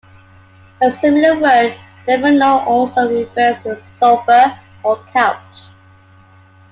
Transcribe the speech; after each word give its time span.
A 0.81 0.91
similar 0.91 1.39
word, 1.39 1.77
Daveno, 2.07 2.65
also 2.65 3.07
refers 3.07 3.61
to 3.61 3.75
a 3.75 3.79
sofa 3.79 4.59
or 4.81 4.97
couch. 5.13 5.69